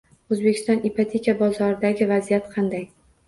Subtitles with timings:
[0.35, 2.85] O‘zbekiston ipoteka bozoridagi vaziyat qanday?